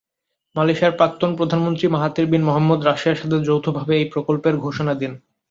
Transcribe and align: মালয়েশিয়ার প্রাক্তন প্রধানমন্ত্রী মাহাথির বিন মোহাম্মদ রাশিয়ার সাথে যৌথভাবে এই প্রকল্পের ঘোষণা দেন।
মালয়েশিয়ার 0.55 0.97
প্রাক্তন 0.97 1.31
প্রধানমন্ত্রী 1.35 1.85
মাহাথির 1.87 2.25
বিন 2.27 2.43
মোহাম্মদ 2.45 2.79
রাশিয়ার 2.83 3.19
সাথে 3.21 3.37
যৌথভাবে 3.47 3.93
এই 3.97 4.07
প্রকল্পের 4.13 4.55
ঘোষণা 4.57 4.93
দেন। 5.01 5.13